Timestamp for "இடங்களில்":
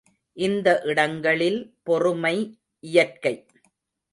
0.83-1.59